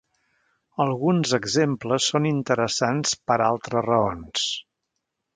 [0.85, 4.47] Alguns exemples són interessants per altres raons.